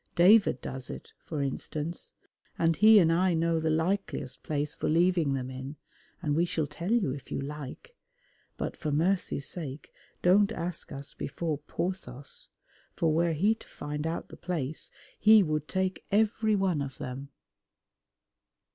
[0.15, 2.13] David does it, for instance,
[2.57, 5.75] and he and I know the likeliest place for leaving them in,
[6.23, 7.95] and we shall tell you if you like,
[8.57, 9.93] but for mercy's sake
[10.23, 12.49] don't ask us before Porthos,
[12.95, 17.29] for were he to find out the place he would take every one of them.